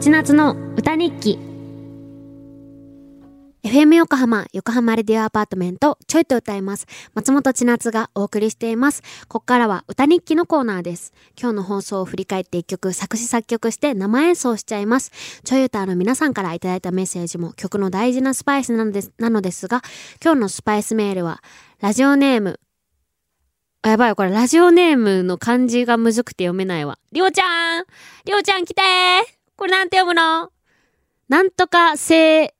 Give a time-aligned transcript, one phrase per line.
[0.00, 1.38] ちなつの歌日記
[3.62, 6.86] FM 横浜、横浜レディオアパートメント、ちょいと歌います。
[7.14, 9.02] 松本千夏がお送りしています。
[9.28, 11.12] ここからは歌日記のコーナーです。
[11.40, 15.12] 今日の放送を振り返って一曲作詞作曲して生演奏しちゃいます。
[15.44, 19.82] ちょい歌の皆さんからいただいたメッセージも曲の大事なスパイスなのですなのですが、
[20.24, 21.42] 今日のスパイスメールは、
[21.80, 22.58] ラジオネーム、
[23.82, 26.98] あやばい、これラジオネームの漢字がむずくて読めないわ。
[27.12, 27.84] りょうちゃん
[28.24, 28.82] りょうちゃん来て
[29.56, 30.50] これなんて読むの？
[31.28, 32.54] なんとかせ、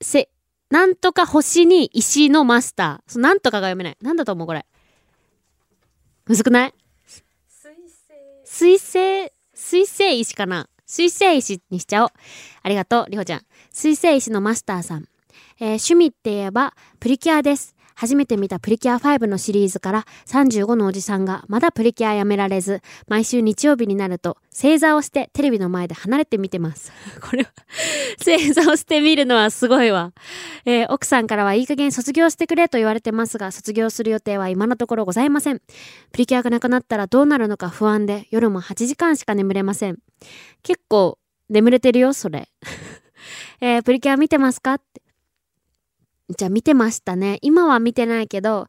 [0.00, 0.30] せ、
[0.70, 3.12] なんとか星に石のマスター。
[3.12, 3.96] そなんとかが読めない。
[4.00, 4.64] なんだと思うこれ？
[6.26, 6.74] むずくない？
[8.44, 10.68] 水星、水星石かな？
[10.86, 12.10] 水星石にしちゃおう。
[12.62, 13.42] ありがとう、りほちゃん。
[13.70, 15.08] 水星石のマスターさん。
[15.58, 17.75] えー趣味って言えば、プリキュアです。
[17.96, 26.92] 初めて見たプリキュア5のシリーズから35のおじさんがまだプリキュアやめられず、毎週日曜日になると正座をしてテレビの前で離れて見てます。
[27.22, 27.50] これは、
[28.22, 30.12] 正座をして見るのはすごいわ。
[30.66, 35.60] えー奥さんからはいい加減卒業してくれと言われてますが、卒業する予定は今のところございません。
[36.12, 39.98] プリキュアがなくなったらどうなるのか不安で、夜も8時間しか眠れません。
[40.62, 42.48] 結構眠れてるよ、それ。
[43.60, 44.74] えープリキュア見てますか？
[44.74, 45.00] って。
[46.30, 47.38] じゃあ見てましたね。
[47.42, 48.68] 今は見てないけど、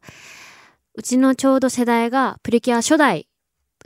[0.94, 3.28] うちのちょうど世代がプリキュア初代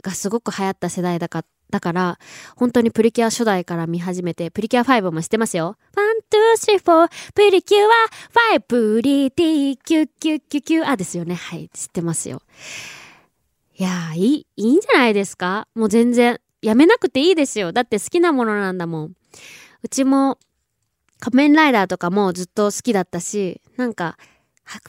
[0.03, 2.19] がすごく流行った世代だかだから、
[2.55, 5.75] 本当にプリキュア初代から見始めて、プリキュア5も知ってますよ。
[5.95, 11.33] One、Two、Three、Four、プリキュア、5、プリティ、キュッキュッキュッキュあ、ですよね。
[11.33, 12.43] はい、知ってますよ。
[13.75, 15.67] いや、いい、いいんじゃないですか？
[15.73, 17.71] もう全然、やめなくていいですよ。
[17.71, 19.13] だって好きなものなんだもん。
[19.81, 20.37] うちも、
[21.23, 24.17] 仮面ライダーとかもずっと好きだったし、なんか、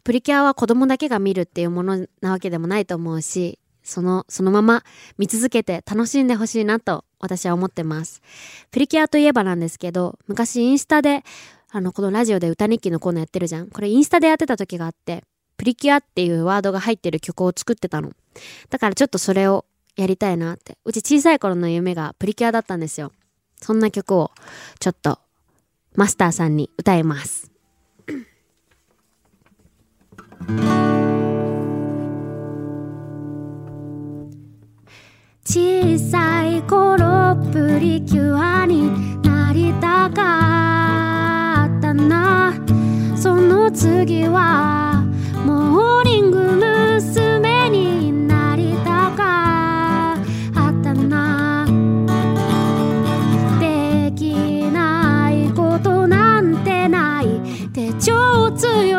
[0.03, 4.83] プリキュアは子供だけが見るっていうものなわけでもないと思うし、その、そのまま
[5.17, 8.21] 見続けて楽しんでほしいなと私は思ってます。
[8.73, 11.23] プリキュアといえばなんですけど、昔インスタで、
[11.71, 13.69] あの、このラジオで歌日記のコーナーやってるじゃん。
[13.69, 15.23] これインスタでやってた時があって、
[15.57, 18.11] プリキュアっていうワードが入ってる曲を作ってたの。
[18.71, 20.79] だからちょっとそれをやりたいなって。
[20.85, 23.13] うち小さい頃の夢がプリキュアだったんですよ。
[23.61, 24.33] そんな曲を
[24.81, 25.21] ちょっと
[25.97, 27.53] マスターさんに歌います。
[35.47, 38.91] 小さい頃プリキュアに
[39.23, 42.55] なりたかったな
[43.15, 45.05] その次は
[45.47, 46.03] モー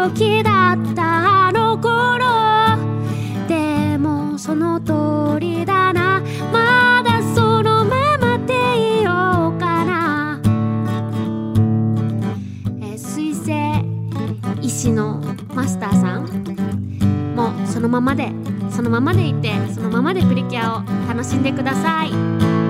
[0.06, 2.26] 強気だったあの頃。
[3.48, 6.22] でもその通りだな。
[6.52, 10.40] まだそのままでいようかな。
[12.84, 13.52] え水星
[14.62, 15.24] 石の
[15.56, 16.26] マスターさん。
[17.36, 18.32] もそのままで
[18.70, 22.65] そのままでいてそのままでプリキュアを楽しんでください。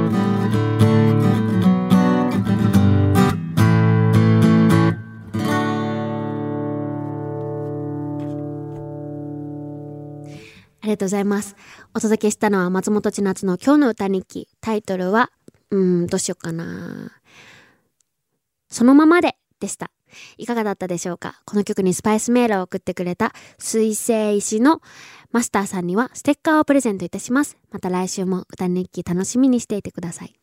[10.86, 11.56] ありがとうございます。
[11.96, 14.48] お届けしたのは松本千夏の今日の歌日記。
[14.62, 15.32] タイトルは、
[15.72, 17.12] うん、どうしようかな。
[18.70, 19.90] そのままででした。
[20.38, 21.42] いかがだったでしょうか？
[21.48, 24.80] この曲にスパイスメールを送ってくれた水星石の
[25.32, 27.58] マスターさんにはステッカーをプレゼントいたします。
[27.72, 30.36] また来週も歌日記楽しみにしていてください。